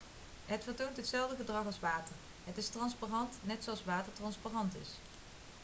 het 0.45 0.63
vertoont 0.63 0.97
hetzelfde 0.97 1.35
gedrag 1.35 1.65
als 1.65 1.79
water 1.79 2.13
het 2.43 2.57
is 2.57 2.69
transparant 2.69 3.33
net 3.41 3.63
zoals 3.63 3.83
water 3.83 4.13
transparant 4.13 4.75
is 4.81 4.87